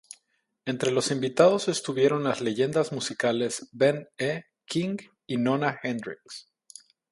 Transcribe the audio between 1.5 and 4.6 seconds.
estuvieron las leyendas musicales Ben E.